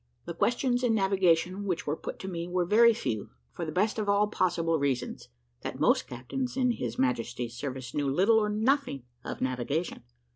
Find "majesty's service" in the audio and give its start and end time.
6.97-7.93